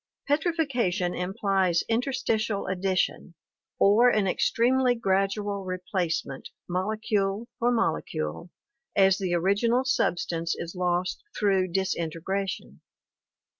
[0.27, 3.35] Petrifaction implies interstitial addition
[3.77, 8.49] or an extremely gradual replacement, molecule for molecule,
[8.95, 12.81] as the original sub stance is lost through disintegration.